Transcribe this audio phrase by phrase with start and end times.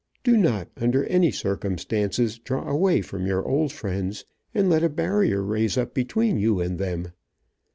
[0.23, 5.43] Do not, under any circumstances, draw away from your old friends, and let a barrier
[5.43, 7.09] raise up between you and them.